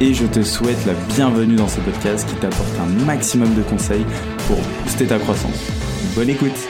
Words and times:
et 0.00 0.14
je 0.14 0.26
te 0.26 0.42
souhaite 0.42 0.86
la 0.86 0.94
bienvenue 0.94 1.56
dans 1.56 1.66
ce 1.66 1.80
podcast 1.80 2.28
qui 2.28 2.36
t'apporte 2.36 2.78
un 2.78 2.86
maximum 3.04 3.52
de 3.56 3.62
conseils 3.62 4.04
pour 4.46 4.56
booster 4.82 5.08
ta 5.08 5.18
croissance. 5.18 5.70
Bonne 6.14 6.30
écoute 6.30 6.68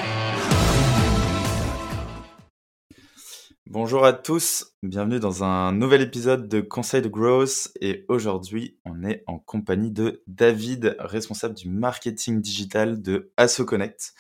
Bonjour 3.66 4.06
à 4.06 4.14
tous, 4.14 4.72
bienvenue 4.83 5.20
dans 5.20 5.45
un 5.45 5.72
nouvel 5.72 6.00
épisode 6.00 6.48
de 6.48 6.62
Conseil 6.62 7.02
de 7.02 7.09
Growth 7.09 7.69
et 7.83 8.06
aujourd'hui 8.09 8.78
on 8.86 9.05
est 9.05 9.24
en 9.27 9.38
compagnie 9.38 9.91
de 9.91 10.22
David, 10.27 10.97
responsable 10.98 11.55
du 11.55 11.69
marketing 11.69 12.41
digital 12.41 13.02
de 13.02 13.30
AssoConnect. 13.36 14.14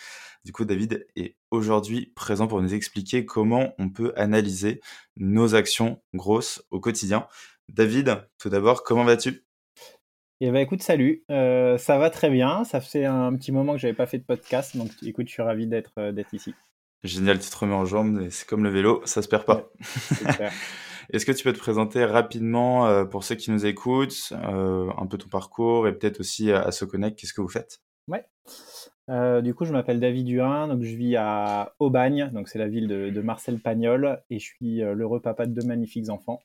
Du 0.44 0.52
coup, 0.52 0.64
David 0.64 1.06
est 1.16 1.36
aujourd'hui 1.50 2.12
présent 2.14 2.46
pour 2.46 2.62
nous 2.62 2.72
expliquer 2.72 3.24
comment 3.24 3.74
on 3.78 3.90
peut 3.90 4.12
analyser 4.16 4.80
nos 5.16 5.54
actions 5.54 6.00
grosses 6.14 6.62
au 6.70 6.78
quotidien. 6.78 7.26
David, 7.68 8.28
tout 8.38 8.48
d'abord, 8.48 8.82
comment 8.82 9.04
vas-tu? 9.04 9.44
Eh 10.40 10.50
ben 10.50 10.60
écoute, 10.60 10.82
salut, 10.82 11.24
euh, 11.30 11.78
ça 11.78 11.98
va 11.98 12.10
très 12.10 12.30
bien. 12.30 12.64
Ça 12.64 12.80
fait 12.80 13.04
un 13.04 13.34
petit 13.34 13.50
moment 13.50 13.72
que 13.72 13.78
j'avais 13.78 13.94
pas 13.94 14.06
fait 14.06 14.18
de 14.18 14.24
podcast, 14.24 14.76
donc 14.76 14.90
écoute, 15.02 15.26
je 15.26 15.32
suis 15.32 15.42
ravi 15.42 15.66
d'être 15.66 15.92
euh, 15.98 16.12
d'être 16.12 16.32
ici. 16.32 16.54
Génial, 17.02 17.38
tu 17.38 17.50
te 17.50 17.56
remets 17.56 17.74
en 17.74 17.84
jambes, 17.84 18.28
c'est 18.30 18.46
comme 18.46 18.62
le 18.64 18.70
vélo, 18.70 19.02
ça 19.04 19.22
se 19.22 19.28
perd 19.28 19.44
pas. 19.44 19.68
Est-ce 21.12 21.24
que 21.24 21.32
tu 21.32 21.42
peux 21.42 21.52
te 21.52 21.58
présenter 21.58 22.04
rapidement 22.04 22.86
euh, 22.86 23.04
pour 23.04 23.24
ceux 23.24 23.34
qui 23.34 23.50
nous 23.50 23.66
écoutent, 23.66 24.32
un 24.32 25.06
peu 25.06 25.16
ton 25.18 25.28
parcours 25.28 25.88
et 25.88 25.92
peut-être 25.96 26.20
aussi 26.20 26.52
à, 26.52 26.62
à 26.62 26.86
Connect, 26.86 27.18
qu'est-ce 27.18 27.32
que 27.32 27.40
vous 27.40 27.48
faites? 27.48 27.80
Ouais. 28.08 28.24
Euh, 29.10 29.40
du 29.40 29.54
coup, 29.54 29.64
je 29.64 29.72
m'appelle 29.72 30.00
David 30.00 30.26
Durin, 30.26 30.68
donc 30.68 30.82
je 30.82 30.94
vis 30.94 31.16
à 31.16 31.74
Aubagne, 31.78 32.30
donc 32.32 32.48
c'est 32.48 32.58
la 32.58 32.68
ville 32.68 32.88
de, 32.88 33.20
Marcel 33.22 33.58
Pagnol, 33.58 34.22
et 34.28 34.38
je 34.38 34.44
suis 34.44 34.82
euh, 34.82 34.94
l'heureux 34.94 35.20
papa 35.20 35.46
de 35.46 35.52
deux 35.52 35.66
magnifiques 35.66 36.10
enfants. 36.10 36.40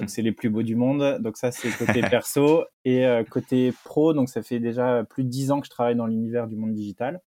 Donc 0.00 0.10
c'est 0.10 0.22
les 0.22 0.32
plus 0.32 0.50
beaux 0.50 0.62
du 0.62 0.74
monde. 0.74 1.18
Donc 1.20 1.36
ça, 1.36 1.52
c'est 1.52 1.70
côté 1.70 2.00
perso. 2.10 2.64
Et 2.84 3.06
euh, 3.06 3.22
côté 3.24 3.72
pro, 3.84 4.14
donc 4.14 4.28
ça 4.28 4.42
fait 4.42 4.58
déjà 4.58 5.04
plus 5.04 5.22
de 5.22 5.28
dix 5.28 5.50
ans 5.52 5.60
que 5.60 5.66
je 5.66 5.70
travaille 5.70 5.96
dans 5.96 6.06
l'univers 6.06 6.48
du 6.48 6.56
monde 6.56 6.74
digital. 6.74 7.20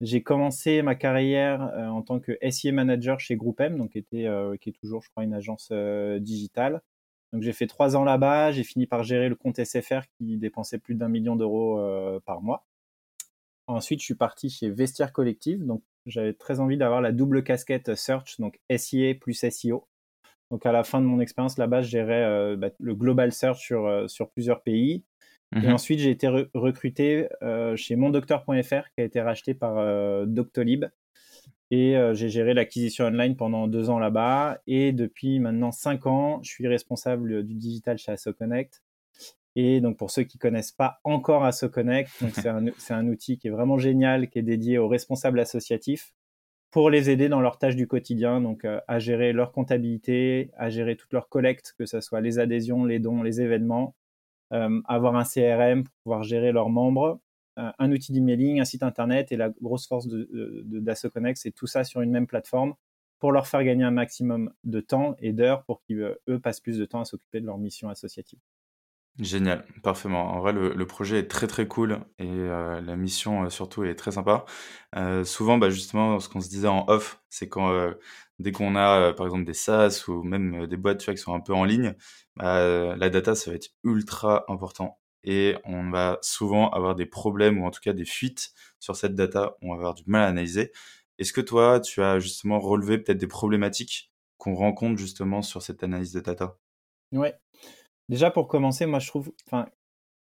J'ai 0.00 0.20
commencé 0.20 0.82
ma 0.82 0.96
carrière 0.96 1.60
en 1.76 2.02
tant 2.02 2.18
que 2.18 2.36
SIA 2.50 2.72
manager 2.72 3.20
chez 3.20 3.36
GroupM, 3.36 3.78
donc 3.78 3.90
qui, 3.92 3.98
était, 3.98 4.28
qui 4.60 4.70
est 4.70 4.72
toujours, 4.72 5.00
je 5.00 5.08
crois, 5.10 5.22
une 5.22 5.32
agence 5.32 5.70
digitale. 6.18 6.82
Donc 7.32 7.42
j'ai 7.42 7.52
fait 7.52 7.68
trois 7.68 7.94
ans 7.94 8.02
là-bas, 8.02 8.50
j'ai 8.50 8.64
fini 8.64 8.88
par 8.88 9.04
gérer 9.04 9.28
le 9.28 9.36
compte 9.36 9.62
SFR 9.62 10.00
qui 10.18 10.38
dépensait 10.38 10.78
plus 10.78 10.96
d'un 10.96 11.08
million 11.08 11.36
d'euros 11.36 11.80
par 12.24 12.42
mois. 12.42 12.66
Ensuite, 13.66 14.00
je 14.00 14.04
suis 14.04 14.14
parti 14.14 14.50
chez 14.50 14.70
Vestiaire 14.70 15.12
Collective. 15.12 15.64
Donc, 15.64 15.82
j'avais 16.06 16.32
très 16.32 16.60
envie 16.60 16.76
d'avoir 16.76 17.00
la 17.00 17.12
double 17.12 17.44
casquette 17.44 17.94
Search, 17.94 18.40
donc 18.40 18.58
SIA 18.74 19.14
plus 19.14 19.34
SEO. 19.34 19.86
Donc, 20.50 20.66
à 20.66 20.72
la 20.72 20.84
fin 20.84 21.00
de 21.00 21.06
mon 21.06 21.20
expérience 21.20 21.56
là-bas, 21.58 21.80
je 21.80 21.88
gérais 21.88 22.24
euh, 22.24 22.56
bah, 22.56 22.70
le 22.78 22.94
Global 22.94 23.32
Search 23.32 23.58
sur, 23.58 23.86
euh, 23.86 24.08
sur 24.08 24.30
plusieurs 24.30 24.62
pays. 24.62 25.04
Et 25.54 25.66
mhm. 25.66 25.74
ensuite, 25.74 25.98
j'ai 25.98 26.10
été 26.10 26.28
recruté 26.28 27.28
euh, 27.42 27.76
chez 27.76 27.94
mondocteur.fr, 27.94 28.90
qui 28.94 29.00
a 29.00 29.04
été 29.04 29.20
racheté 29.20 29.54
par 29.54 30.26
Doctolib. 30.26 30.86
Et 31.70 31.96
j'ai 32.12 32.28
géré 32.28 32.52
l'acquisition 32.52 33.06
online 33.06 33.34
pendant 33.34 33.66
deux 33.66 33.88
ans 33.88 33.98
là-bas. 33.98 34.60
Et 34.66 34.92
depuis 34.92 35.40
maintenant 35.40 35.72
cinq 35.72 36.06
ans, 36.06 36.42
je 36.42 36.50
suis 36.50 36.68
responsable 36.68 37.44
du 37.44 37.54
digital 37.54 37.96
chez 37.96 38.12
AssoConnect. 38.12 38.82
Et 39.56 39.80
donc 39.80 39.98
pour 39.98 40.10
ceux 40.10 40.22
qui 40.22 40.38
connaissent 40.38 40.72
pas 40.72 41.00
encore 41.04 41.44
AssoConnect, 41.44 42.10
c'est 42.34 42.48
un, 42.48 42.66
un, 42.90 43.08
outil 43.08 43.38
qui 43.38 43.48
est 43.48 43.50
vraiment 43.50 43.78
génial, 43.78 44.28
qui 44.28 44.38
est 44.38 44.42
dédié 44.42 44.78
aux 44.78 44.88
responsables 44.88 45.40
associatifs 45.40 46.14
pour 46.72 46.88
les 46.88 47.10
aider 47.10 47.28
dans 47.28 47.42
leurs 47.42 47.58
tâches 47.58 47.76
du 47.76 47.86
quotidien, 47.86 48.40
donc 48.40 48.64
euh, 48.64 48.80
à 48.88 48.98
gérer 48.98 49.32
leur 49.34 49.52
comptabilité, 49.52 50.50
à 50.56 50.70
gérer 50.70 50.96
toutes 50.96 51.12
leurs 51.12 51.28
collectes, 51.28 51.74
que 51.78 51.84
ce 51.86 52.00
soit 52.00 52.22
les 52.22 52.38
adhésions, 52.38 52.86
les 52.86 52.98
dons, 52.98 53.22
les 53.22 53.42
événements, 53.42 53.94
euh, 54.54 54.80
avoir 54.86 55.14
un 55.16 55.24
CRM 55.24 55.84
pour 55.84 55.94
pouvoir 56.02 56.22
gérer 56.22 56.50
leurs 56.50 56.70
membres, 56.70 57.20
euh, 57.58 57.70
un 57.78 57.92
outil 57.92 58.12
d'emailing, 58.12 58.58
un 58.58 58.64
site 58.64 58.82
internet 58.82 59.32
et 59.32 59.36
la 59.36 59.50
grosse 59.60 59.86
force 59.86 60.08
de, 60.08 60.64
d'AssoConnect, 60.64 61.38
c'est 61.38 61.52
tout 61.52 61.66
ça 61.66 61.84
sur 61.84 62.00
une 62.00 62.10
même 62.10 62.26
plateforme 62.26 62.74
pour 63.18 63.32
leur 63.32 63.46
faire 63.46 63.62
gagner 63.64 63.84
un 63.84 63.90
maximum 63.90 64.50
de 64.64 64.80
temps 64.80 65.14
et 65.18 65.34
d'heures 65.34 65.64
pour 65.64 65.82
qu'ils 65.82 66.16
eux 66.26 66.38
passent 66.40 66.60
plus 66.60 66.78
de 66.78 66.86
temps 66.86 67.00
à 67.00 67.04
s'occuper 67.04 67.40
de 67.40 67.46
leur 67.46 67.58
mission 67.58 67.90
associative. 67.90 68.40
Génial, 69.18 69.66
parfaitement. 69.82 70.32
En 70.32 70.40
vrai, 70.40 70.52
le, 70.54 70.86
projet 70.86 71.18
est 71.18 71.30
très 71.30 71.46
très 71.46 71.68
cool 71.68 72.00
et 72.18 72.26
euh, 72.26 72.80
la 72.80 72.96
mission 72.96 73.44
euh, 73.44 73.50
surtout 73.50 73.84
est 73.84 73.94
très 73.94 74.12
sympa. 74.12 74.46
Euh, 74.96 75.22
souvent, 75.24 75.58
bah, 75.58 75.68
justement, 75.68 76.18
ce 76.18 76.30
qu'on 76.30 76.40
se 76.40 76.48
disait 76.48 76.68
en 76.68 76.86
off, 76.88 77.20
c'est 77.28 77.48
quand 77.48 77.92
dès 78.38 78.52
qu'on 78.52 78.74
a 78.74 79.12
par 79.12 79.26
exemple 79.26 79.44
des 79.44 79.54
SaaS 79.54 80.04
ou 80.08 80.22
même 80.22 80.66
des 80.66 80.76
boîtes 80.78 81.04
qui 81.04 81.18
sont 81.18 81.34
un 81.34 81.40
peu 81.40 81.52
en 81.52 81.64
ligne, 81.64 81.94
bah, 82.36 82.96
la 82.96 83.10
data 83.10 83.34
ça 83.34 83.50
va 83.50 83.56
être 83.56 83.68
ultra 83.84 84.44
important 84.48 84.98
et 85.24 85.56
on 85.64 85.90
va 85.90 86.18
souvent 86.22 86.70
avoir 86.70 86.94
des 86.94 87.06
problèmes 87.06 87.60
ou 87.60 87.66
en 87.66 87.70
tout 87.70 87.80
cas 87.82 87.92
des 87.92 88.04
fuites 88.06 88.52
sur 88.80 88.96
cette 88.96 89.14
data. 89.14 89.56
On 89.62 89.70
va 89.70 89.74
avoir 89.74 89.94
du 89.94 90.04
mal 90.06 90.22
à 90.22 90.26
analyser. 90.28 90.72
Est-ce 91.18 91.32
que 91.32 91.40
toi, 91.40 91.80
tu 91.80 92.02
as 92.02 92.18
justement 92.18 92.58
relevé 92.58 92.98
peut-être 92.98 93.18
des 93.18 93.26
problématiques 93.26 94.10
qu'on 94.38 94.54
rencontre 94.54 94.98
justement 94.98 95.42
sur 95.42 95.62
cette 95.62 95.82
analyse 95.84 96.12
de 96.12 96.20
data? 96.20 96.56
Ouais. 97.12 97.34
Déjà, 98.08 98.30
pour 98.30 98.48
commencer, 98.48 98.86
moi, 98.86 98.98
je 98.98 99.08
trouve, 99.08 99.32
enfin, 99.46 99.66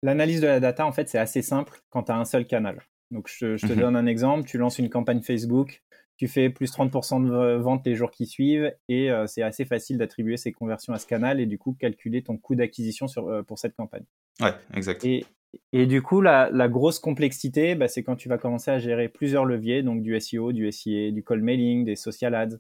l'analyse 0.04 0.42
de 0.42 0.48
la 0.48 0.60
data, 0.60 0.86
en 0.86 0.92
fait, 0.92 1.10
c'est 1.10 1.18
assez 1.18 1.42
simple 1.42 1.82
quand 1.90 2.04
tu 2.04 2.12
as 2.12 2.18
un 2.18 2.26
seul 2.26 2.46
canal. 2.46 2.82
Donc, 3.12 3.28
je, 3.28 3.56
te 3.56 3.74
mhm. 3.74 3.80
donne 3.80 3.96
un 3.96 4.06
exemple. 4.06 4.48
Tu 4.48 4.58
lances 4.58 4.80
une 4.80 4.90
campagne 4.90 5.22
Facebook, 5.22 5.84
tu 6.18 6.28
fais 6.28 6.50
plus 6.50 6.72
30% 6.72 7.26
de 7.26 7.56
ventes 7.56 7.86
les 7.86 7.96
jours 7.96 8.12
qui 8.12 8.28
suivent 8.28 8.74
et 8.88 9.10
euh, 9.10 9.26
c'est 9.26 9.42
assez 9.42 9.66
facile 9.66 9.98
d'attribuer 9.98 10.38
ces 10.38 10.52
conversions 10.52 10.94
à 10.94 11.00
ce 11.00 11.08
canal 11.08 11.40
et 11.40 11.46
du 11.46 11.58
coup, 11.58 11.74
calculer 11.74 12.22
ton 12.22 12.38
coût 12.38 12.56
d'acquisition 12.56 13.08
euh, 13.18 13.44
pour 13.44 13.58
cette 13.58 13.76
campagne. 13.76 14.06
Ouais, 14.40 14.54
exact. 14.74 15.04
Et, 15.04 15.26
et 15.74 15.86
du 15.86 16.02
coup, 16.02 16.22
la, 16.22 16.50
la 16.52 16.70
grosse 16.70 17.00
complexité, 17.00 17.76
bah, 17.76 17.88
c'est 17.88 18.04
quand 18.04 18.16
tu 18.16 18.30
vas 18.30 18.38
commencer 18.38 18.72
à 18.72 18.80
gérer 18.80 19.10
plusieurs 19.10 19.46
leviers, 19.46 19.84
donc 19.84 20.04
du 20.04 20.20
SEO, 20.20 20.52
du 20.52 20.72
SIA, 20.72 21.12
du 21.12 21.24
call 21.24 21.42
mailing, 21.42 21.86
des 21.86 21.96
social 21.96 22.36
ads, 22.36 22.58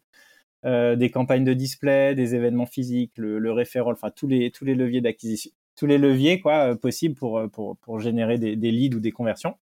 euh, 0.65 0.95
des 0.95 1.09
campagnes 1.09 1.43
de 1.43 1.53
display, 1.53 2.13
des 2.15 2.35
événements 2.35 2.67
physiques, 2.67 3.13
le, 3.17 3.39
le 3.39 3.51
enfin 3.91 4.11
tous 4.11 4.27
les 4.27 4.51
tous 4.51 4.63
les 4.65 4.75
leviers 4.75 5.01
d'acquisition, 5.01 5.51
tous 5.75 5.87
les 5.87 5.97
leviers 5.97 6.39
quoi 6.39 6.71
euh, 6.71 6.75
possibles 6.75 7.15
pour, 7.15 7.39
euh, 7.39 7.47
pour 7.47 7.77
pour 7.77 7.99
générer 7.99 8.37
des, 8.37 8.55
des, 8.55 8.71
leads 8.71 8.95
ou 8.95 8.99
des 8.99 9.11
conversions. 9.11 9.57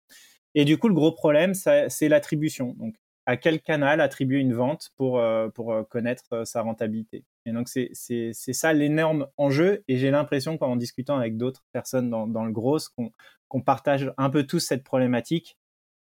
Et 0.55 0.65
du 0.65 0.77
coup, 0.77 0.87
le 0.87 0.93
gros 0.95 1.11
problème, 1.11 1.53
c'est 1.53 2.07
l'attribution. 2.09 2.75
Donc, 2.79 2.95
à 3.25 3.37
quel 3.37 3.61
canal 3.61 3.99
attribuer 4.01 4.39
une 4.39 4.53
vente 4.53 4.91
pour 4.95 5.21
pour 5.53 5.87
connaître 5.89 6.45
sa 6.45 6.61
rentabilité? 6.61 7.25
Et 7.45 7.51
donc 7.51 7.67
c'est 7.69 7.89
c'est 7.93 8.31
c'est 8.33 8.53
ça 8.53 8.71
l'énorme 8.73 9.27
enjeu. 9.37 9.83
Et 9.87 9.97
j'ai 9.97 10.11
l'impression 10.11 10.57
qu'en 10.57 10.75
discutant 10.77 11.17
avec 11.17 11.37
d'autres 11.37 11.63
personnes 11.73 12.09
dans 12.09 12.27
dans 12.27 12.45
le 12.45 12.51
gros, 12.53 12.77
qu'on 12.95 13.11
qu'on 13.49 13.61
partage 13.61 14.13
un 14.17 14.29
peu 14.29 14.43
tous 14.43 14.59
cette 14.59 14.83
problématique. 14.83 15.57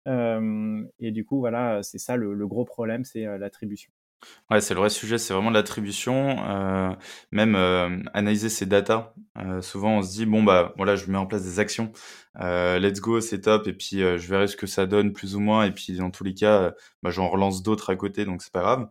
Euh, 0.07 0.83
et 0.99 1.11
du 1.11 1.25
coup, 1.25 1.39
voilà, 1.39 1.83
c'est 1.83 1.99
ça 1.99 2.15
le, 2.15 2.33
le, 2.33 2.47
gros 2.47 2.65
problème, 2.65 3.03
c'est 3.05 3.25
l'attribution. 3.37 3.91
Ouais, 4.49 4.61
c'est 4.61 4.73
le 4.73 4.79
vrai 4.79 4.89
sujet, 4.89 5.19
c'est 5.19 5.33
vraiment 5.33 5.51
l'attribution, 5.51 6.43
euh, 6.49 6.89
même 7.31 7.55
euh, 7.55 8.01
analyser 8.13 8.49
ces 8.49 8.65
datas. 8.65 9.13
Euh, 9.37 9.61
souvent, 9.61 9.99
on 9.99 10.01
se 10.01 10.11
dit 10.11 10.25
bon 10.25 10.43
bah 10.43 10.73
voilà, 10.75 10.95
je 10.95 11.05
mets 11.11 11.19
en 11.19 11.27
place 11.27 11.43
des 11.43 11.59
actions, 11.59 11.91
let's 12.35 12.99
go, 12.99 13.21
c'est 13.21 13.41
top, 13.41 13.67
et 13.67 13.73
puis 13.73 13.99
je 13.99 14.27
verrai 14.27 14.47
ce 14.47 14.57
que 14.57 14.65
ça 14.65 14.87
donne 14.87 15.13
plus 15.13 15.35
ou 15.35 15.39
moins, 15.39 15.65
et 15.65 15.71
puis 15.71 15.95
dans 15.97 16.09
tous 16.09 16.23
les 16.23 16.33
cas, 16.33 16.73
bah, 17.03 17.11
j'en 17.11 17.29
relance 17.29 17.61
d'autres 17.61 17.91
à 17.91 17.95
côté, 17.95 18.25
donc 18.25 18.41
c'est 18.41 18.51
pas 18.51 18.61
grave. 18.61 18.89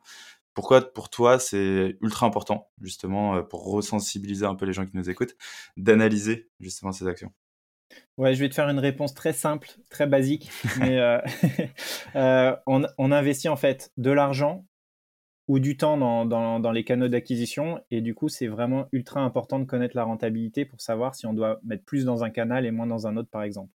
Pourquoi 0.55 0.81
pour 0.81 1.09
toi 1.11 1.39
c'est 1.39 1.97
ultra 2.01 2.27
important 2.27 2.69
justement 2.81 3.43
pour 3.43 3.71
resensibiliser 3.71 4.47
un 4.47 4.55
peu 4.55 4.65
les 4.65 4.73
gens 4.73 4.87
qui 4.87 4.97
nous 4.97 5.11
écoutent, 5.11 5.37
d'analyser 5.77 6.49
justement 6.61 6.93
ces 6.93 7.07
actions? 7.09 7.33
Ouais, 8.17 8.35
je 8.35 8.41
vais 8.41 8.49
te 8.49 8.55
faire 8.55 8.69
une 8.69 8.79
réponse 8.79 9.15
très 9.15 9.33
simple, 9.33 9.71
très 9.91 10.07
basique, 10.07 10.51
mais 10.79 11.01
on, 12.15 12.87
on 12.97 13.13
investit 13.13 13.49
en 13.49 13.57
fait 13.57 13.91
de 13.97 14.11
l'argent 14.13 14.68
ou 15.49 15.59
du 15.59 15.77
temps 15.77 15.97
dans, 16.27 16.73
les 16.73 16.85
canaux 16.85 17.09
d'acquisition. 17.09 17.81
Et 17.91 18.03
du 18.03 18.15
coup, 18.15 18.29
c'est 18.29 18.47
vraiment 18.47 18.87
ultra 18.93 19.21
important 19.21 19.59
de 19.59 19.65
connaître 19.65 19.97
la 19.97 20.05
rentabilité 20.05 20.65
pour 20.67 20.81
savoir 20.81 21.15
si 21.15 21.27
on 21.27 21.33
doit 21.33 21.59
mettre 21.65 21.85
plus 21.85 22.05
dans 22.05 22.23
un 22.23 22.31
canal 22.31 22.67
et 22.67 22.71
moins 22.71 22.87
dans 22.87 23.07
un 23.07 23.17
autre, 23.17 23.31
par 23.31 23.43
exemple. 23.43 23.73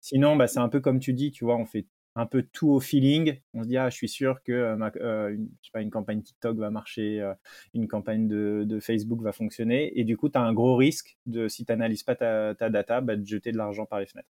Sinon, 0.00 0.36
bah, 0.36 0.48
c'est 0.48 0.58
un 0.58 0.68
peu 0.68 0.80
comme 0.80 0.98
tu 0.98 1.14
dis, 1.14 1.30
tu 1.30 1.44
vois, 1.44 1.56
on 1.56 1.64
fait 1.64 1.86
un 2.16 2.26
peu 2.26 2.42
tout 2.42 2.68
au 2.68 2.80
feeling. 2.80 3.40
On 3.54 3.62
se 3.62 3.68
dit, 3.68 3.76
ah, 3.76 3.90
je 3.90 3.96
suis 3.96 4.08
sûr 4.08 4.42
que 4.42 4.52
une, 4.52 5.48
je 5.62 5.66
sais 5.66 5.72
pas, 5.72 5.80
une 5.80 5.90
campagne 5.90 6.20
TikTok 6.20 6.58
va 6.58 6.70
marcher, 6.70 7.32
une 7.74 7.88
campagne 7.88 8.26
de, 8.28 8.78
Facebook 8.80 9.22
va 9.22 9.32
fonctionner. 9.32 9.98
Et 9.98 10.04
du 10.04 10.16
coup, 10.16 10.28
tu 10.28 10.38
as 10.38 10.42
un 10.42 10.52
gros 10.52 10.76
risque, 10.76 11.16
de, 11.26 11.48
si 11.48 11.64
tu 11.64 11.72
n'analyses 11.72 12.02
pas 12.02 12.16
ta, 12.16 12.54
ta 12.56 12.70
data, 12.70 13.00
bah, 13.00 13.16
de 13.16 13.26
jeter 13.26 13.52
de 13.52 13.56
l'argent 13.56 13.86
par 13.86 14.00
les 14.00 14.06
fenêtres. 14.06 14.28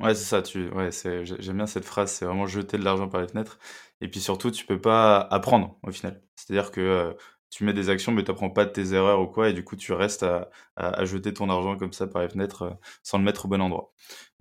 Ouais, 0.00 0.14
c'est 0.14 0.24
ça, 0.24 0.42
tu 0.42 0.68
ouais, 0.70 0.90
j'aime 1.24 1.56
bien 1.56 1.66
cette 1.66 1.84
phrase, 1.84 2.12
c'est 2.12 2.24
vraiment 2.24 2.46
jeter 2.46 2.78
de 2.78 2.84
l'argent 2.84 3.08
par 3.08 3.20
les 3.20 3.26
fenêtres 3.26 3.58
et 4.00 4.06
puis 4.08 4.20
surtout 4.20 4.52
tu 4.52 4.64
peux 4.64 4.80
pas 4.80 5.18
apprendre 5.18 5.76
au 5.82 5.90
final. 5.90 6.22
C'est-à-dire 6.36 6.70
que, 6.70 7.16
tu 7.50 7.64
mets 7.64 7.72
des 7.72 7.88
actions 7.90 8.12
mais 8.12 8.22
tu 8.22 8.30
apprends 8.30 8.50
pas 8.50 8.64
de 8.66 8.70
tes 8.70 8.92
erreurs 8.92 9.20
ou 9.22 9.26
quoi 9.26 9.48
et 9.48 9.52
du 9.54 9.64
coup 9.64 9.74
tu 9.74 9.92
restes 9.94 10.22
à 10.22 10.50
à 10.76 11.04
jeter 11.06 11.32
ton 11.32 11.48
argent 11.50 11.76
comme 11.78 11.92
ça 11.94 12.06
par 12.06 12.22
les 12.22 12.28
fenêtres, 12.28 12.78
sans 13.02 13.18
le 13.18 13.24
mettre 13.24 13.46
au 13.46 13.48
bon 13.48 13.60
endroit. 13.60 13.92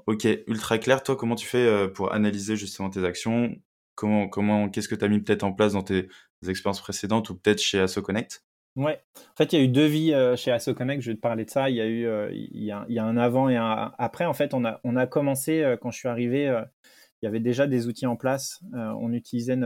OK, 0.07 0.27
ultra 0.47 0.77
clair. 0.79 1.03
Toi, 1.03 1.15
comment 1.17 1.35
tu 1.35 1.47
fais, 1.47 1.87
pour 1.89 2.13
analyser 2.13 2.55
justement 2.57 2.89
tes 2.91 3.05
actions? 3.05 3.55
Comment 3.95 4.27
comment 4.29 4.69
qu'est-ce 4.69 4.89
que 4.89 4.95
tu 4.95 5.05
as 5.05 5.09
mis 5.09 5.21
peut-être 5.21 5.43
en 5.43 5.53
place 5.53 5.73
dans 5.73 5.83
tes 5.83 6.09
expériences 6.47 6.81
précédentes 6.81 7.29
ou 7.31 7.35
peut-être 7.37 7.61
chez 7.61 7.79
AssoConnect? 7.81 8.41
Ouais. 8.77 9.01
En 9.17 9.35
fait, 9.35 9.51
il 9.51 9.59
y 9.59 9.61
a 9.61 9.65
eu 9.65 9.67
deux 9.67 9.87
vies 9.87 10.13
euh, 10.13 10.35
chez 10.35 10.51
AssoConnect. 10.51 11.01
Je 11.01 11.09
vais 11.09 11.15
te 11.15 11.21
parler 11.21 11.45
de 11.45 11.49
ça. 11.49 11.69
Il 11.69 11.75
y 11.75 11.81
a 11.81 11.87
eu, 11.87 12.05
euh, 12.05 12.29
il, 12.31 12.63
y 12.63 12.71
a, 12.71 12.85
il 12.87 12.95
y 12.95 12.99
a 12.99 13.03
un 13.03 13.17
avant 13.17 13.49
et 13.49 13.55
un 13.55 13.91
après. 13.97 14.25
En 14.25 14.33
fait, 14.33 14.53
on 14.53 14.63
a, 14.63 14.79
on 14.83 14.95
a 14.95 15.07
commencé 15.07 15.63
euh, 15.63 15.77
quand 15.77 15.89
je 15.89 15.97
suis 15.97 16.07
arrivé. 16.07 16.43
il 16.45 17.25
y 17.25 17.27
avait 17.27 17.39
déjà 17.39 17.65
des 17.65 17.87
outils 17.87 18.05
en 18.05 18.15
place. 18.15 18.61
on 18.73 19.11
utilisait 19.13 19.57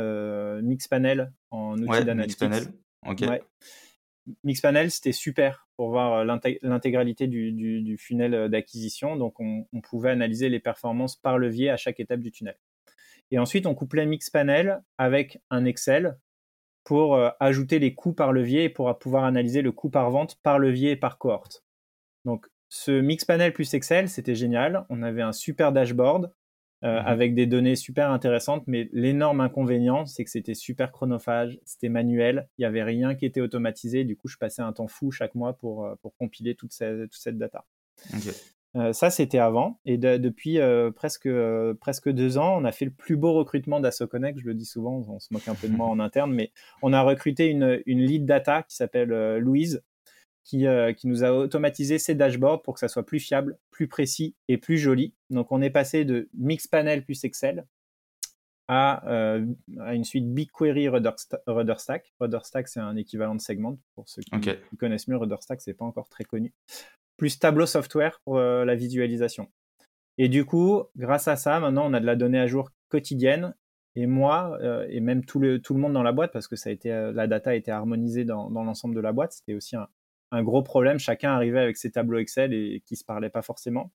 Mixpanel 0.61 1.33
en 1.51 1.77
outil 1.77 1.89
ouais, 1.89 2.05
d'analyse. 2.05 2.41
Mixpanel. 2.41 2.63
Ok. 3.05 3.21
Ouais. 3.21 3.43
Mixpanel, 4.45 4.91
c'était 4.91 5.11
super 5.11 5.67
pour 5.75 5.89
voir 5.89 6.23
l'intégralité 6.23 7.27
du, 7.27 7.51
du, 7.51 7.81
du, 7.81 7.97
funnel 7.97 8.49
d'acquisition. 8.49 9.17
Donc, 9.17 9.41
on, 9.41 9.65
on, 9.73 9.81
pouvait 9.81 10.11
analyser 10.11 10.47
les 10.47 10.59
performances 10.59 11.17
par 11.17 11.37
levier 11.37 11.69
à 11.69 11.75
chaque 11.75 11.99
étape 11.99 12.21
du 12.21 12.31
tunnel. 12.31 12.55
Et 13.31 13.39
ensuite, 13.39 13.65
on 13.65 13.73
couplait 13.73 14.05
Mixpanel 14.05 14.83
avec 14.97 15.41
un 15.49 15.65
Excel 15.65 16.17
pour 16.83 17.15
euh, 17.15 17.29
ajouter 17.39 17.79
les 17.79 17.93
coûts 17.93 18.13
par 18.13 18.33
levier 18.33 18.65
et 18.65 18.69
pour 18.69 18.97
pouvoir 18.99 19.23
analyser 19.23 19.61
le 19.61 19.71
coût 19.71 19.89
par 19.89 20.09
vente 20.09 20.35
par 20.43 20.59
levier 20.59 20.91
et 20.91 20.95
par 20.95 21.17
cohorte. 21.17 21.63
Donc, 22.25 22.47
ce 22.69 22.91
mix 22.91 23.25
panel 23.25 23.53
plus 23.53 23.73
Excel, 23.73 24.07
c'était 24.07 24.35
génial. 24.35 24.85
On 24.89 25.03
avait 25.03 25.21
un 25.21 25.33
super 25.33 25.71
dashboard 25.71 26.31
euh, 26.83 26.99
mhm. 26.99 27.05
avec 27.05 27.35
des 27.35 27.45
données 27.45 27.75
super 27.75 28.09
intéressantes, 28.09 28.63
mais 28.65 28.89
l'énorme 28.91 29.41
inconvénient, 29.41 30.05
c'est 30.05 30.23
que 30.23 30.29
c'était 30.31 30.55
super 30.55 30.91
chronophage, 30.91 31.59
c'était 31.63 31.89
manuel, 31.89 32.47
il 32.57 32.61
n'y 32.61 32.65
avait 32.65 32.83
rien 32.83 33.13
qui 33.13 33.25
était 33.25 33.41
automatisé. 33.41 34.03
Du 34.03 34.15
coup, 34.15 34.27
je 34.27 34.37
passais 34.37 34.61
un 34.61 34.73
temps 34.73 34.87
fou 34.87 35.11
chaque 35.11 35.35
mois 35.35 35.53
pour, 35.53 35.85
euh, 35.85 35.95
pour 36.01 36.15
compiler 36.15 36.55
toute 36.55 36.71
cette, 36.71 37.09
toute 37.09 37.21
cette 37.21 37.37
data. 37.37 37.65
Euh, 38.77 38.93
ça, 38.93 39.09
c'était 39.09 39.37
avant. 39.37 39.79
Et 39.85 39.97
depuis 39.97 40.59
euh, 40.59 40.91
presque, 40.91 41.25
euh, 41.25 41.73
presque 41.73 42.09
deux 42.09 42.37
ans, 42.37 42.57
on 42.57 42.63
a 42.63 42.71
fait 42.71 42.85
le 42.85 42.91
plus 42.91 43.17
beau 43.17 43.33
recrutement 43.33 43.79
d'AssoConnect. 43.79 44.39
Je 44.39 44.45
le 44.45 44.53
dis 44.53 44.65
souvent, 44.65 45.03
on 45.07 45.19
se 45.19 45.33
moque 45.33 45.47
un 45.47 45.55
peu 45.55 45.67
de 45.67 45.75
moi 45.75 45.87
en 45.87 45.99
interne, 45.99 46.33
mais 46.33 46.51
on 46.81 46.93
a 46.93 47.01
recruté 47.01 47.47
une, 47.47 47.81
une 47.85 47.99
lead 47.99 48.25
data 48.25 48.63
qui 48.63 48.75
s'appelle 48.75 49.37
Louise, 49.37 49.83
qui, 50.43 50.65
qui, 50.97 51.07
nous 51.07 51.23
a 51.23 51.31
automatisé 51.31 51.99
ses 51.99 52.15
dashboards 52.15 52.61
pour 52.61 52.75
que 52.75 52.79
ça 52.79 52.87
soit 52.87 53.05
plus 53.05 53.19
fiable, 53.19 53.57
plus 53.71 53.87
précis 53.87 54.35
et 54.47 54.57
plus 54.57 54.77
joli. 54.77 55.13
Donc, 55.29 55.51
on 55.51 55.61
est 55.61 55.69
passé 55.69 56.05
de 56.05 56.29
Mixpanel 56.37 57.03
plus 57.03 57.23
Excel 57.25 57.65
à, 58.67 59.03
à 59.81 59.93
une 59.93 60.05
suite 60.05 60.33
BigQuery 60.33 60.87
RudderStack. 60.87 62.13
RudderStack, 62.21 62.67
c'est 62.69 62.79
un 62.79 62.95
équivalent 62.95 63.35
de 63.35 63.41
Segment. 63.41 63.77
Pour 63.95 64.07
ceux 64.07 64.21
qui, 64.21 64.39
qui 64.39 64.77
connaissent 64.77 65.09
mieux, 65.09 65.17
RudderStack, 65.17 65.61
c'est 65.61 65.73
pas 65.73 65.85
encore 65.85 66.07
très 66.07 66.23
connu 66.23 66.53
plus 67.21 67.37
Tableau 67.37 67.67
Software 67.67 68.19
pour 68.25 68.39
euh, 68.39 68.65
la 68.65 68.73
visualisation. 68.73 69.47
Et 70.17 70.27
du 70.27 70.43
coup, 70.43 70.81
grâce 70.97 71.27
à 71.27 71.35
ça, 71.35 71.59
maintenant, 71.59 71.85
on 71.85 71.93
a 71.93 71.99
de 71.99 72.05
la 72.07 72.15
donnée 72.15 72.39
à 72.39 72.47
jour 72.47 72.71
quotidienne. 72.89 73.53
Et 73.95 74.07
moi, 74.07 74.57
euh, 74.63 74.87
et 74.89 75.01
même 75.01 75.23
tout 75.23 75.37
le, 75.37 75.61
tout 75.61 75.75
le 75.75 75.79
monde 75.79 75.93
dans 75.93 76.01
la 76.01 76.13
boîte, 76.13 76.33
parce 76.33 76.47
que 76.47 76.55
ça 76.55 76.71
a 76.71 76.73
été, 76.73 76.91
euh, 76.91 77.11
la 77.11 77.27
data 77.27 77.51
a 77.51 77.53
été 77.53 77.69
harmonisée 77.69 78.25
dans, 78.25 78.49
dans 78.49 78.63
l'ensemble 78.63 78.95
de 78.95 79.01
la 79.01 79.11
boîte, 79.11 79.33
c'était 79.33 79.53
aussi 79.53 79.75
un, 79.75 79.87
un, 80.31 80.41
gros 80.41 80.63
problème. 80.63 80.97
Chacun 80.97 81.29
arrivait 81.31 81.59
avec 81.59 81.77
ses 81.77 81.91
tableaux 81.91 82.17
Excel 82.17 82.55
et, 82.55 82.81
qui 82.87 82.95
ne 82.95 82.97
se 82.97 83.05
parlaient 83.05 83.29
pas 83.29 83.43
forcément. 83.43 83.91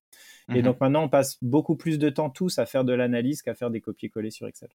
Et 0.47 0.59
mhm. 0.59 0.61
donc 0.61 0.79
maintenant, 0.79 1.03
on 1.03 1.09
passe 1.09 1.37
beaucoup 1.41 1.75
plus 1.75 1.99
de 1.99 2.07
temps 2.07 2.29
tous 2.29 2.59
à 2.59 2.65
faire 2.65 2.85
de 2.85 2.93
l'analyse 2.93 3.41
qu'à 3.41 3.55
faire 3.55 3.71
des 3.71 3.81
copier-coller 3.81 4.31
sur 4.31 4.47
Excel. 4.47 4.69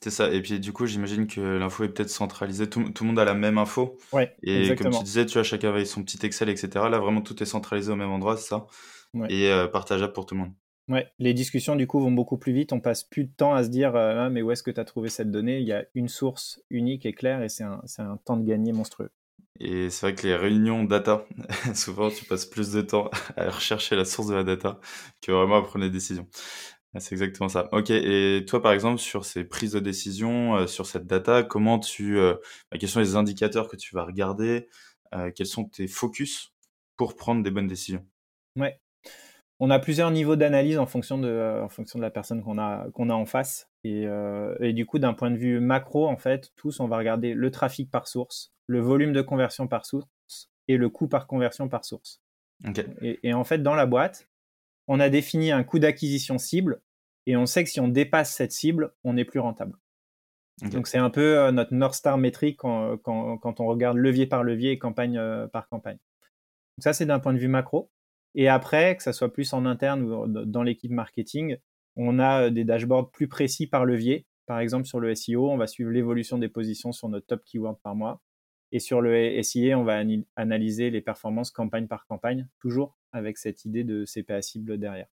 C'est 0.00 0.10
ça. 0.10 0.30
Et 0.30 0.42
puis, 0.42 0.60
du 0.60 0.72
coup, 0.72 0.86
j'imagine 0.86 1.26
que 1.26 1.40
l'info 1.40 1.84
est 1.84 1.88
peut-être 1.88 2.10
centralisée. 2.10 2.68
Tout, 2.68 2.90
tout, 2.90 3.04
le 3.04 3.08
monde 3.08 3.18
a 3.18 3.24
la 3.24 3.34
même 3.34 3.58
info. 3.58 3.98
Ouais, 4.12 4.36
et 4.42 4.74
comme 4.74 4.90
tu 4.90 5.02
disais, 5.02 5.26
tu 5.26 5.34
vois, 5.34 5.42
chacun 5.42 5.70
avait 5.70 5.84
son 5.84 6.02
petit 6.02 6.24
Excel, 6.24 6.48
etc. 6.48 6.68
Là, 6.90 6.98
vraiment, 6.98 7.22
tout 7.22 7.42
est 7.42 7.46
centralisé 7.46 7.90
au 7.90 7.96
même 7.96 8.10
endroit, 8.10 8.36
c'est 8.36 8.48
ça. 8.48 8.66
Et 9.30 9.50
euh, 9.50 9.66
partageable 9.66 10.12
pour 10.12 10.26
tout 10.26 10.34
le 10.34 10.42
monde. 10.42 10.52
Ouais, 10.88 11.08
les 11.18 11.34
discussions, 11.34 11.74
du 11.74 11.86
coup, 11.86 11.98
vont 11.98 12.12
beaucoup 12.12 12.36
plus 12.36 12.52
vite. 12.52 12.72
On 12.72 12.80
passe 12.80 13.02
plus 13.02 13.24
de 13.24 13.32
temps 13.34 13.54
à 13.54 13.64
se 13.64 13.68
dire, 13.68 13.96
euh, 13.96 14.26
ah, 14.26 14.30
mais 14.30 14.42
où 14.42 14.52
est-ce 14.52 14.62
que 14.62 14.70
tu 14.70 14.78
as 14.78 14.84
trouvé 14.84 15.08
cette 15.08 15.30
donnée? 15.30 15.58
Il 15.58 15.66
y 15.66 15.72
a 15.72 15.84
une 15.94 16.08
source 16.08 16.60
unique 16.70 17.06
et 17.06 17.12
claire 17.12 17.42
et 17.42 17.48
c'est 17.48 17.64
un, 17.64 17.82
un 17.98 18.16
temps 18.18 18.36
de 18.36 18.44
gagner 18.44 18.72
monstrueux. 18.72 19.10
Et 19.58 19.90
c'est 19.90 20.06
vrai 20.06 20.14
que 20.14 20.26
les 20.26 20.36
réunions 20.36 20.84
data, 20.84 21.24
souvent 21.74 22.10
tu 22.10 22.24
passes 22.24 22.46
plus 22.46 22.72
de 22.72 22.82
temps 22.82 23.10
à 23.36 23.50
rechercher 23.50 23.96
la 23.96 24.04
source 24.04 24.28
de 24.28 24.34
la 24.34 24.44
data 24.44 24.78
que 25.22 25.32
vraiment 25.32 25.56
à 25.56 25.62
prendre 25.62 25.84
les 25.84 25.90
décisions. 25.90 26.26
Ah, 26.94 27.00
c'est 27.00 27.14
exactement 27.14 27.48
ça. 27.48 27.68
Ok, 27.72 27.90
et 27.90 28.44
toi 28.46 28.62
par 28.62 28.72
exemple 28.72 28.98
sur 28.98 29.24
ces 29.24 29.44
prises 29.44 29.72
de 29.72 29.80
décision, 29.80 30.56
euh, 30.56 30.66
sur 30.66 30.86
cette 30.86 31.06
data, 31.06 31.42
comment 31.42 31.78
tu, 31.78 32.18
euh, 32.18 32.34
bah, 32.70 32.78
quels 32.78 32.88
sont 32.88 33.00
les 33.00 33.16
indicateurs 33.16 33.68
que 33.68 33.76
tu 33.76 33.94
vas 33.94 34.04
regarder, 34.04 34.68
euh, 35.14 35.30
quels 35.34 35.46
sont 35.46 35.64
tes 35.64 35.88
focus 35.88 36.54
pour 36.96 37.16
prendre 37.16 37.42
des 37.42 37.50
bonnes 37.50 37.66
décisions? 37.66 38.06
Ouais, 38.56 38.80
on 39.60 39.68
a 39.68 39.78
plusieurs 39.78 40.10
niveaux 40.10 40.36
d'analyse 40.36 40.78
en 40.78 40.86
fonction 40.86 41.18
de, 41.18 41.60
en 41.62 41.68
fonction 41.68 41.98
de 41.98 42.04
la 42.04 42.10
personne 42.10 42.42
qu'on 42.42 42.58
a, 42.58 42.86
qu'on 42.92 43.10
a 43.10 43.14
en 43.14 43.26
face. 43.26 43.68
Et, 43.84 44.06
et 44.60 44.72
du 44.72 44.84
coup, 44.84 44.98
d'un 44.98 45.14
point 45.14 45.30
de 45.30 45.36
vue 45.36 45.60
macro, 45.60 46.08
en 46.08 46.16
fait, 46.16 46.50
tous, 46.56 46.80
on 46.80 46.88
va 46.88 46.96
regarder 46.96 47.34
le 47.34 47.50
trafic 47.50 47.90
par 47.90 48.08
source, 48.08 48.52
le 48.66 48.80
volume 48.80 49.12
de 49.12 49.22
conversion 49.22 49.68
par 49.68 49.86
source 49.86 50.08
et 50.66 50.76
le 50.76 50.88
coût 50.88 51.06
par 51.06 51.26
conversion 51.26 51.68
par 51.68 51.84
source. 51.84 52.20
Ok. 52.66 52.84
Et, 53.02 53.20
et 53.22 53.34
en 53.34 53.44
fait, 53.44 53.62
dans 53.62 53.74
la 53.74 53.86
boîte, 53.86 54.28
on 54.88 55.00
a 55.00 55.08
défini 55.08 55.50
un 55.50 55.64
coût 55.64 55.78
d'acquisition 55.78 56.38
cible 56.38 56.80
et 57.26 57.36
on 57.36 57.46
sait 57.46 57.64
que 57.64 57.70
si 57.70 57.80
on 57.80 57.88
dépasse 57.88 58.34
cette 58.34 58.52
cible, 58.52 58.92
on 59.04 59.14
n'est 59.14 59.24
plus 59.24 59.40
rentable. 59.40 59.76
Donc 60.62 60.86
c'est 60.86 60.98
un 60.98 61.10
peu 61.10 61.38
euh, 61.38 61.52
notre 61.52 61.74
North 61.74 61.94
Star 61.94 62.16
métrique 62.16 62.58
quand, 62.58 62.96
quand, 62.96 63.60
on 63.60 63.66
regarde 63.66 63.98
levier 63.98 64.26
par 64.26 64.42
levier 64.42 64.70
et 64.70 64.78
campagne 64.78 65.18
euh, 65.18 65.46
par 65.46 65.68
campagne. 65.68 65.98
Donc 66.78 66.82
ça 66.82 66.94
c'est 66.94 67.04
d'un 67.04 67.18
point 67.18 67.34
de 67.34 67.38
vue 67.38 67.48
macro. 67.48 67.90
Et 68.34 68.48
après, 68.48 68.96
que 68.96 69.02
ça 69.02 69.12
soit 69.12 69.32
plus 69.32 69.52
en 69.52 69.64
interne 69.64 70.02
ou 70.02 70.26
dans 70.26 70.62
l'équipe 70.62 70.90
marketing, 70.90 71.56
on 71.96 72.18
a 72.18 72.44
euh, 72.44 72.50
des 72.50 72.64
dashboards 72.64 73.10
plus 73.10 73.28
précis 73.28 73.66
par 73.66 73.84
levier. 73.84 74.26
Par 74.46 74.60
exemple, 74.60 74.86
sur 74.86 75.00
le 75.00 75.14
SEO, 75.14 75.50
on 75.50 75.56
va 75.56 75.66
suivre 75.66 75.90
l'évolution 75.90 76.38
des 76.38 76.48
positions 76.48 76.92
sur 76.92 77.08
notre 77.08 77.26
top 77.26 77.42
keyword 77.44 77.78
par 77.82 77.94
mois. 77.94 78.20
Et 78.72 78.80
sur 78.80 79.00
le 79.00 79.42
SIA, 79.42 79.78
on 79.78 79.84
va 79.84 80.02
analyser 80.34 80.90
les 80.90 81.00
performances 81.00 81.50
campagne 81.50 81.86
par 81.86 82.06
campagne, 82.06 82.48
toujours 82.60 82.96
avec 83.12 83.38
cette 83.38 83.64
idée 83.64 83.84
de 83.84 84.04
CPA 84.04 84.42
cible 84.42 84.78
derrière. 84.78 85.06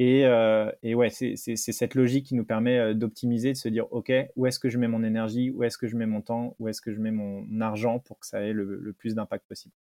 Et, 0.00 0.24
euh, 0.26 0.70
et 0.84 0.94
ouais, 0.94 1.10
c'est 1.10 1.34
cette 1.56 1.94
logique 1.96 2.26
qui 2.26 2.36
nous 2.36 2.44
permet 2.44 2.78
euh, 2.78 2.94
d'optimiser, 2.94 3.52
de 3.52 3.56
se 3.56 3.68
dire, 3.68 3.92
OK, 3.92 4.12
où 4.36 4.46
est-ce 4.46 4.60
que 4.60 4.68
je 4.68 4.78
mets 4.78 4.86
mon 4.86 5.02
énergie, 5.02 5.50
où 5.50 5.64
est-ce 5.64 5.76
que 5.76 5.88
je 5.88 5.96
mets 5.96 6.06
mon 6.06 6.20
temps, 6.20 6.54
où 6.60 6.68
est-ce 6.68 6.80
que 6.80 6.92
je 6.92 7.00
mets 7.00 7.10
mon 7.10 7.60
argent 7.60 7.98
pour 7.98 8.20
que 8.20 8.26
ça 8.26 8.40
ait 8.40 8.52
le, 8.52 8.92
plus 8.96 9.16
d'impact 9.16 9.46
possible. 9.48 9.74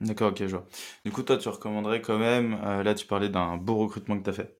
D'accord, 0.00 0.30
ok, 0.30 0.38
je 0.40 0.46
vois. 0.46 0.66
Du 1.04 1.12
coup, 1.12 1.22
toi, 1.22 1.36
tu 1.36 1.48
recommanderais 1.48 2.00
quand 2.00 2.18
même, 2.18 2.58
euh, 2.64 2.82
là, 2.82 2.94
tu 2.94 3.06
parlais 3.06 3.28
d'un 3.28 3.58
beau 3.58 3.76
recrutement 3.76 4.18
que 4.18 4.24
tu 4.24 4.30
as 4.30 4.32
fait. 4.32 4.58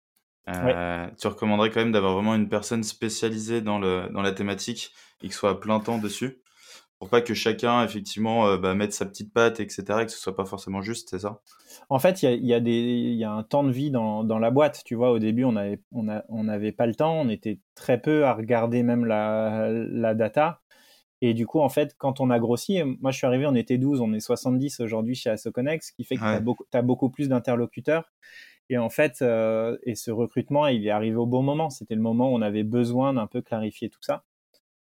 Tu 1.19 1.27
recommanderais 1.27 1.71
quand 1.71 1.81
même 1.81 1.93
d'avoir 1.93 2.15
vraiment 2.15 2.35
une 2.35 2.49
personne 2.49 2.83
spécialisée 2.83 3.63
dans, 3.63 3.79
le, 3.79 4.09
dans 4.13 4.23
la 4.23 4.33
thématique 4.33 4.93
et 5.23 5.29
qui 5.29 5.35
soit 5.35 5.51
à 5.51 5.55
plein 5.55 5.81
temps 5.81 5.99
dessus 5.99 6.39
pour 6.99 7.09
pas 7.09 7.21
que 7.21 7.35
chacun, 7.35 7.85
effectivement, 7.85 8.57
bah, 8.57 8.75
mette 8.75 8.93
sa 8.93 9.07
petite 9.07 9.33
patte, 9.33 9.61
etc., 9.61 9.85
et 10.01 10.07
que 10.07 10.13
ce 10.13 10.19
soit 10.19 10.35
pas 10.35 10.45
forcément 10.45 10.83
juste, 10.83 11.11
c'est 11.11 11.21
ça? 11.21 11.41
En 11.91 11.99
fait, 11.99 12.23
il 12.23 12.45
y 12.45 12.55
a, 12.55 12.59
y 12.59 13.25
a 13.25 13.31
un 13.31 13.43
temps 13.45 13.65
de 13.65 13.71
vie 13.71 13.91
dans, 13.91 14.39
la 14.39 14.51
boîte. 14.51 14.83
Tu 14.85 14.95
vois, 14.95 15.13
au 15.13 15.19
début, 15.19 15.45
on 15.45 15.53
n'avait 15.53 15.81
on 15.93 16.07
on 16.29 16.49
avait 16.49 16.73
pas 16.73 16.87
le 16.87 16.95
temps. 16.95 17.21
On 17.21 17.29
était 17.29 17.61
très 17.75 18.01
peu 18.01 18.25
à 18.25 18.35
regarder 18.35 18.83
même 18.83 19.05
la, 19.05 19.71
la 19.71 20.15
data. 20.15 20.61
Et 21.21 21.35
du 21.35 21.47
coup, 21.47 21.61
en 21.61 21.69
fait, 21.69 21.95
quand 21.99 22.21
on 22.21 22.31
a 22.31 22.39
grossi, 22.39 22.81
moi 23.01 23.11
je 23.11 23.17
suis 23.17 23.27
arrivé, 23.27 23.47
on 23.47 23.55
était 23.55 23.79
12, 23.79 24.01
on 24.01 24.13
est 24.13 24.21
70 24.21 24.81
aujourd'hui 24.81 25.17
chez 25.17 25.31
Asoconex, 25.31 25.89
ce 25.89 25.93
qui 25.93 26.05
fait 26.05 26.15
que 26.15 26.21
tu 26.21 26.27
as, 26.27 26.41
beaucoup, 26.41 26.65
as 26.73 26.83
beaucoup 26.83 27.11
plus 27.11 27.29
d'interlocuteurs. 27.29 28.13
Et 28.71 28.79
en 28.79 28.91
fait, 28.91 29.23
euh, 29.23 29.77
et 29.83 29.95
ce 29.95 30.11
recrutement, 30.11 30.67
il 30.69 30.87
est 30.87 30.91
arrivé 30.91 31.17
au 31.17 31.27
bon 31.27 31.43
moment. 31.43 31.71
C'était 31.71 31.95
le 31.95 32.03
moment 32.03 32.31
où 32.31 32.37
on 32.37 32.43
avait 32.43 32.65
besoin 32.65 33.15
d'un 33.15 33.27
peu 33.27 33.43
clarifier 33.43 33.89
tout 33.89 34.03
ça. 34.03 34.25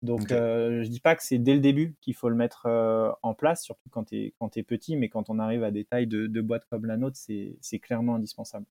Donc, 0.02 0.32
euh, 0.32 0.84
je 0.84 0.90
dis 0.90 1.00
pas 1.00 1.16
que 1.16 1.24
c'est 1.24 1.38
dès 1.38 1.54
le 1.54 1.60
début 1.60 1.96
qu'il 2.02 2.16
faut 2.16 2.30
le 2.30 2.36
mettre 2.36 2.66
euh, 2.66 3.12
en 3.22 3.34
place, 3.34 3.64
surtout 3.64 3.90
quand 3.92 4.06
tu 4.06 4.18
es, 4.18 4.34
quand 4.40 4.58
es 4.58 4.64
petit, 4.64 4.96
mais 4.96 5.10
quand 5.10 5.30
on 5.30 5.38
arrive 5.38 5.64
à 5.64 5.72
des 5.72 5.86
tailles 5.86 6.08
de, 6.08 6.28
de 6.28 6.42
boîtes 6.42 6.66
comme 6.70 6.86
la 6.86 6.98
nôtre, 6.98 7.18
c'est 7.18 7.80
clairement 7.80 8.16
indispensable. 8.16 8.66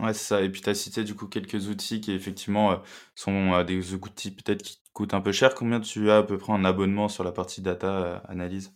Ouais, 0.00 0.14
c'est 0.14 0.24
ça. 0.24 0.42
Et 0.42 0.48
puis, 0.48 0.60
tu 0.60 0.70
as 0.70 0.74
cité 0.74 1.02
du 1.04 1.14
coup 1.14 1.26
quelques 1.26 1.68
outils 1.68 2.00
qui, 2.00 2.12
effectivement, 2.12 2.72
euh, 2.72 2.76
sont 3.14 3.62
des 3.64 3.94
outils 3.94 4.30
peut-être 4.30 4.62
qui 4.62 4.80
coûtent 4.92 5.14
un 5.14 5.20
peu 5.20 5.32
cher. 5.32 5.54
Combien 5.54 5.80
tu 5.80 6.10
as 6.10 6.18
à 6.18 6.22
peu 6.22 6.38
près 6.38 6.52
un 6.52 6.64
abonnement 6.64 7.08
sur 7.08 7.24
la 7.24 7.32
partie 7.32 7.62
data 7.62 8.22
analyse? 8.28 8.72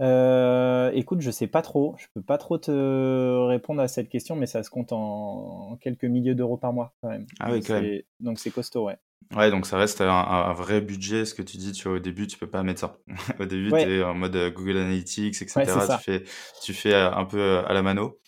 Euh, 0.00 0.90
écoute, 0.92 1.20
je 1.20 1.30
sais 1.30 1.46
pas 1.46 1.62
trop. 1.62 1.94
Je 1.98 2.06
peux 2.14 2.22
pas 2.22 2.38
trop 2.38 2.58
te 2.58 3.46
répondre 3.46 3.80
à 3.80 3.88
cette 3.88 4.08
question, 4.08 4.36
mais 4.36 4.46
ça 4.46 4.62
se 4.62 4.70
compte 4.70 4.92
en, 4.92 5.78
quelques 5.80 6.04
milliers 6.04 6.34
d'euros 6.34 6.58
par 6.58 6.72
mois 6.72 6.94
quand 7.00 7.08
même. 7.08 7.26
Ah 7.40 7.52
oui, 7.52 7.62
quand 7.62 7.80
même. 7.80 8.02
Donc 8.20 8.38
c'est 8.38 8.50
costaud, 8.50 8.84
ouais. 8.84 8.98
Ouais, 9.34 9.50
donc 9.50 9.66
ça 9.66 9.76
reste 9.76 10.00
un, 10.00 10.52
vrai 10.52 10.80
budget. 10.80 11.24
Ce 11.24 11.34
que 11.34 11.42
tu 11.42 11.56
dis, 11.56 11.72
tu 11.72 11.88
vois, 11.88 11.96
au 11.96 12.00
début, 12.00 12.26
tu 12.26 12.38
peux 12.38 12.48
pas 12.48 12.62
mettre 12.62 12.80
ça. 12.80 12.98
au 13.40 13.44
début, 13.44 13.70
tu 13.70 13.98
es 13.98 14.02
en 14.02 14.14
mode 14.14 14.36
euh, 14.36 14.50
Google 14.50 14.76
Analytics, 14.76 15.42
etc. 15.42 15.64
tu, 15.64 16.04
fais, 16.04 16.24
tu 16.62 16.74
fais 16.74 16.94
euh, 16.94 17.10
un 17.12 17.24
peu 17.24 17.58
à 17.58 17.72
la 17.72 17.82
mano. 17.82 18.18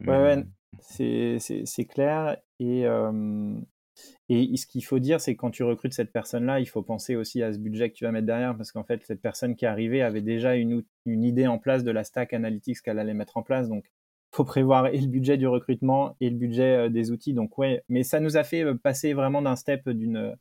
Ouais, 0.00 0.16
ouais, 0.16 0.44
c'est 0.80 1.84
clair. 1.88 2.36
Et, 2.58 2.84
et 4.28 4.56
ce 4.56 4.66
qu'il 4.66 4.84
faut 4.84 4.98
dire, 4.98 5.20
c'est 5.20 5.34
que 5.34 5.40
quand 5.40 5.50
tu 5.50 5.62
recrutes 5.62 5.92
cette 5.92 6.12
personne-là, 6.12 6.60
il 6.60 6.66
faut 6.66 6.82
penser 6.82 7.16
aussi 7.16 7.42
à 7.42 7.52
ce 7.52 7.58
budget 7.58 7.90
que 7.90 7.94
tu 7.94 8.04
vas 8.04 8.12
mettre 8.12 8.26
derrière, 8.26 8.56
parce 8.56 8.72
qu'en 8.72 8.84
fait, 8.84 9.04
cette 9.04 9.20
personne 9.20 9.54
qui 9.54 9.66
est 9.66 9.68
arrivée 9.68 10.02
avait 10.02 10.22
déjà 10.22 10.54
une, 10.56 10.82
une 11.04 11.24
idée 11.24 11.46
en 11.46 11.58
place 11.58 11.84
de 11.84 11.90
la 11.90 12.04
stack 12.04 12.32
analytics 12.32 12.80
qu'elle 12.80 12.98
allait 12.98 13.14
mettre 13.14 13.36
en 13.36 13.42
place. 13.42 13.68
Donc, 13.68 13.84
faut 14.34 14.44
prévoir 14.44 14.88
et 14.88 15.00
le 15.00 15.06
budget 15.06 15.36
du 15.36 15.46
recrutement 15.46 16.16
et 16.20 16.28
le 16.28 16.36
budget 16.36 16.76
euh, 16.76 16.88
des 16.88 17.10
outils. 17.10 17.34
Donc, 17.34 17.56
ouais, 17.58 17.82
mais 17.88 18.02
ça 18.02 18.20
nous 18.20 18.36
a 18.36 18.44
fait 18.44 18.64
euh, 18.64 18.74
passer 18.74 19.12
vraiment 19.14 19.42
d'un 19.42 19.56
step 19.56 19.88
d'une 19.88 20.36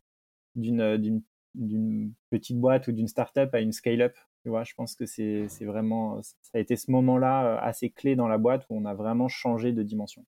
d'une 0.55 2.13
petite 2.31 2.59
boîte 2.59 2.87
ou 2.87 2.91
d'une 2.91 3.07
startup 3.07 3.53
à 3.53 3.59
une 3.59 3.71
scale-up. 3.71 4.15
Tu 4.41 4.49
vois, 4.49 4.63
je 4.63 4.73
pense 4.73 4.95
que 4.95 5.05
c'est 5.05 5.47
vraiment, 5.61 6.21
ça 6.23 6.57
a 6.57 6.59
été 6.59 6.75
ce 6.75 6.91
moment-là 6.91 7.45
euh, 7.45 7.57
assez 7.61 7.91
clé 7.91 8.15
dans 8.15 8.27
la 8.27 8.37
boîte 8.37 8.65
où 8.69 8.77
on 8.77 8.85
a 8.85 8.93
vraiment 8.93 9.27
changé 9.27 9.71
de 9.71 9.83
dimension. 9.83 10.25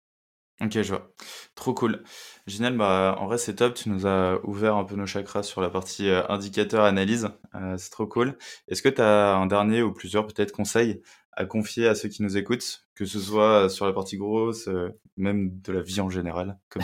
Ok, 0.62 0.72
je 0.72 0.90
vois. 0.90 1.12
Trop 1.56 1.74
cool. 1.74 2.02
Génial, 2.48 2.78
bah, 2.78 3.18
en 3.20 3.26
vrai, 3.26 3.38
c'est 3.38 3.56
top. 3.56 3.74
Tu 3.74 3.90
nous 3.90 4.08
as 4.08 4.40
ouvert 4.46 4.78
un 4.78 4.86
peu 4.86 4.96
nos 4.96 5.06
chakras 5.06 5.44
sur 5.44 5.60
la 5.60 5.70
partie 5.70 6.08
euh, 6.10 6.24
indicateur, 6.30 6.86
analyse. 6.86 7.30
Euh, 7.56 7.76
c'est 7.78 7.90
trop 7.90 8.08
cool. 8.08 8.38
Est-ce 8.70 8.82
que 8.82 8.88
tu 8.88 9.02
as 9.02 9.36
un 9.36 9.48
dernier 9.48 9.82
ou 9.82 9.92
plusieurs 9.92 10.26
peut-être 10.26 10.54
conseils 10.54 11.02
à 11.34 11.46
confier 11.46 11.88
à 11.90 11.96
ceux 11.96 12.08
qui 12.08 12.24
nous 12.24 12.38
écoutent, 12.38 12.86
que 12.96 13.04
ce 13.04 13.20
soit 13.20 13.68
sur 13.68 13.86
la 13.86 13.92
partie 13.92 14.16
grosse, 14.16 14.70
euh, 14.70 14.98
même 15.18 15.60
de 15.60 15.74
la 15.74 15.82
vie 15.82 16.00
en 16.00 16.10
général 16.10 16.58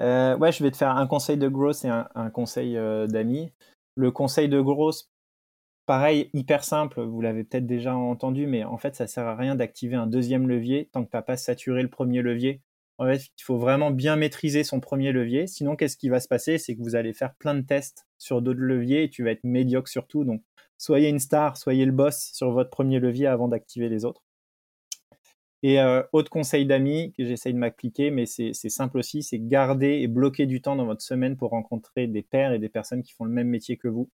Ouais, 0.00 0.52
je 0.52 0.62
vais 0.64 0.72
te 0.72 0.76
faire 0.76 0.90
un 0.90 1.06
conseil 1.06 1.36
de 1.36 1.48
grosse 1.48 1.84
et 1.84 1.88
un, 1.88 2.08
un 2.16 2.30
conseil 2.30 2.74
d'amis. 3.08 3.52
Le 3.94 4.10
conseil 4.10 4.48
de 4.48 4.60
grosse, 4.60 5.08
Pareil, 5.86 6.30
hyper 6.34 6.64
simple, 6.64 7.00
vous 7.00 7.20
l'avez 7.20 7.44
peut-être 7.44 7.66
déjà 7.66 7.94
entendu, 7.94 8.48
mais 8.48 8.64
en 8.64 8.76
fait, 8.76 8.96
ça 8.96 9.06
sert 9.06 9.26
à 9.26 9.36
rien 9.36 9.54
d'activer 9.54 9.94
un 9.94 10.08
deuxième 10.08 10.48
levier 10.48 10.88
tant 10.92 11.04
que 11.04 11.10
tu 11.10 11.16
n'as 11.16 11.22
pas 11.22 11.36
saturé 11.36 11.80
le 11.82 11.88
premier 11.88 12.22
levier. 12.22 12.60
En 12.98 13.06
fait, 13.06 13.22
il 13.38 13.42
faut 13.42 13.58
vraiment 13.58 13.92
bien 13.92 14.16
maîtriser 14.16 14.64
son 14.64 14.80
premier 14.80 15.12
levier. 15.12 15.46
Sinon, 15.46 15.76
qu'est-ce 15.76 15.96
qui 15.96 16.08
va 16.08 16.18
se 16.18 16.26
passer? 16.26 16.58
C'est 16.58 16.74
que 16.74 16.82
vous 16.82 16.96
allez 16.96 17.12
faire 17.12 17.34
plein 17.36 17.54
de 17.54 17.60
tests 17.60 18.06
sur 18.18 18.42
d'autres 18.42 18.60
leviers 18.60 19.04
et 19.04 19.10
tu 19.10 19.22
vas 19.22 19.30
être 19.30 19.44
médiocre 19.44 19.88
sur 19.88 20.08
tout. 20.08 20.24
Donc, 20.24 20.42
soyez 20.76 21.08
une 21.08 21.20
star, 21.20 21.56
soyez 21.56 21.84
le 21.84 21.92
boss 21.92 22.30
sur 22.32 22.50
votre 22.50 22.70
premier 22.70 22.98
levier 22.98 23.28
avant 23.28 23.46
d'activer 23.46 23.88
les 23.88 24.04
autres. 24.04 24.22
Et 25.62 25.80
euh, 25.80 26.02
autre 26.12 26.30
conseil 26.30 26.66
d'amis 26.66 27.12
que 27.16 27.24
j'essaye 27.24 27.52
de 27.54 27.58
m'appliquer, 27.58 28.10
mais 28.10 28.26
c'est 28.26 28.52
simple 28.54 28.98
aussi, 28.98 29.22
c'est 29.22 29.38
garder 29.38 30.00
et 30.00 30.06
bloquer 30.08 30.46
du 30.46 30.60
temps 30.60 30.76
dans 30.76 30.86
votre 30.86 31.02
semaine 31.02 31.36
pour 31.36 31.50
rencontrer 31.50 32.06
des 32.06 32.22
pairs 32.22 32.52
et 32.52 32.58
des 32.58 32.68
personnes 32.68 33.02
qui 33.02 33.12
font 33.12 33.24
le 33.24 33.30
même 33.30 33.48
métier 33.48 33.76
que 33.76 33.88
vous. 33.88 34.10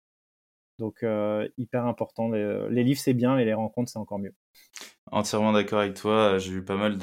Donc, 0.81 1.03
euh, 1.03 1.47
hyper 1.59 1.85
important. 1.85 2.31
Les, 2.31 2.83
livres, 2.83 2.99
c'est 2.99 3.13
bien, 3.13 3.35
mais 3.35 3.45
les 3.45 3.53
rencontres, 3.53 3.91
c'est 3.91 3.99
encore 3.99 4.17
mieux. 4.17 4.33
Entièrement 5.11 5.51
d'accord 5.51 5.79
avec 5.79 5.93
toi. 5.93 6.39
J'ai 6.39 6.53
eu 6.53 6.65
pas 6.65 6.75
mal 6.75 6.97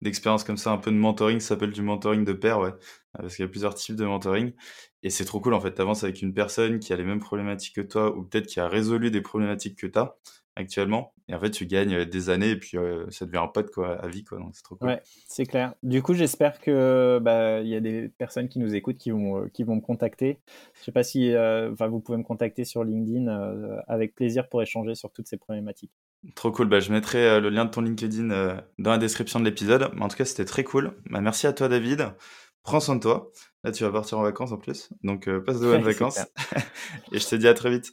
d'expériences 0.00 0.42
comme 0.42 0.56
ça, 0.56 0.72
un 0.72 0.78
peu 0.78 0.90
de 0.90 0.96
mentoring. 0.96 1.38
Ça 1.38 1.50
s'appelle 1.50 1.70
du 1.70 1.82
mentoring 1.82 2.24
de 2.24 2.32
pair, 2.32 2.58
ouais. 2.58 2.72
Parce 3.12 3.36
qu'il 3.36 3.44
y 3.44 3.46
a 3.46 3.48
plusieurs 3.48 3.76
types 3.76 3.94
de 3.94 4.04
mentoring. 4.04 4.52
Et 5.04 5.10
c'est 5.10 5.24
trop 5.24 5.40
cool, 5.40 5.54
en 5.54 5.60
fait. 5.60 5.72
Tu 5.72 5.80
avances 5.80 6.02
avec 6.02 6.20
une 6.20 6.34
personne 6.34 6.80
qui 6.80 6.92
a 6.92 6.96
les 6.96 7.04
mêmes 7.04 7.20
problématiques 7.20 7.76
que 7.76 7.80
toi, 7.80 8.12
ou 8.16 8.24
peut-être 8.24 8.48
qui 8.48 8.58
a 8.58 8.66
résolu 8.66 9.12
des 9.12 9.20
problématiques 9.20 9.78
que 9.78 9.86
tu 9.86 9.98
as 10.00 10.16
actuellement. 10.56 11.14
Et 11.28 11.34
en 11.34 11.40
fait, 11.40 11.50
tu 11.50 11.66
gagnes 11.66 11.94
euh, 11.94 12.04
des 12.04 12.30
années 12.30 12.50
et 12.50 12.56
puis 12.56 12.76
euh, 12.76 13.06
ça 13.10 13.26
devient 13.26 13.38
un 13.38 13.48
pote 13.48 13.70
quoi, 13.70 13.94
à 14.02 14.08
vie. 14.08 14.24
Quoi, 14.24 14.38
donc 14.38 14.50
c'est 14.54 14.62
trop 14.62 14.76
cool. 14.76 14.88
Ouais, 14.88 15.02
c'est 15.26 15.46
clair. 15.46 15.74
Du 15.82 16.02
coup, 16.02 16.14
j'espère 16.14 16.60
que 16.60 17.18
bah, 17.22 17.60
il 17.60 17.68
y 17.68 17.74
a 17.74 17.80
des 17.80 18.08
personnes 18.08 18.48
qui 18.48 18.58
nous 18.58 18.74
écoutent 18.74 18.98
qui 18.98 19.10
vont, 19.10 19.42
euh, 19.42 19.48
qui 19.48 19.64
vont 19.64 19.76
me 19.76 19.80
contacter. 19.80 20.40
Je 20.78 20.84
sais 20.84 20.92
pas 20.92 21.02
si 21.02 21.34
enfin 21.36 21.88
vous 21.88 22.00
pouvez 22.00 22.18
me 22.18 22.24
contacter 22.24 22.64
sur 22.64 22.84
LinkedIn 22.84 23.28
avec 23.86 24.14
plaisir 24.14 24.48
pour 24.48 24.62
échanger 24.62 24.94
sur 24.94 25.10
toutes 25.12 25.28
ces 25.28 25.36
problématiques. 25.36 25.92
Trop 26.34 26.52
cool. 26.52 26.68
Bah, 26.68 26.80
je 26.80 26.92
mettrai 26.92 27.40
le 27.40 27.48
lien 27.48 27.64
de 27.64 27.70
ton 27.70 27.80
LinkedIn 27.80 28.62
dans 28.78 28.90
la 28.90 28.98
description 28.98 29.40
de 29.40 29.44
l'épisode. 29.44 29.90
En 30.00 30.08
tout 30.08 30.16
cas, 30.16 30.24
c'était 30.24 30.44
très 30.44 30.64
cool. 30.64 30.96
Bah, 31.10 31.20
merci 31.20 31.46
à 31.46 31.52
toi, 31.52 31.68
David. 31.68 32.14
Prends 32.62 32.80
soin 32.80 32.96
de 32.96 33.00
toi. 33.00 33.30
Là, 33.64 33.72
tu 33.72 33.84
vas 33.84 33.90
partir 33.90 34.18
en 34.18 34.22
vacances 34.22 34.52
en 34.52 34.58
plus. 34.58 34.90
Donc, 35.02 35.28
passe 35.44 35.60
de 35.60 35.66
bonnes 35.66 35.82
vacances. 35.82 36.20
et 37.12 37.18
je 37.18 37.26
te 37.26 37.36
dis 37.36 37.48
à 37.48 37.54
très 37.54 37.70
vite. 37.70 37.92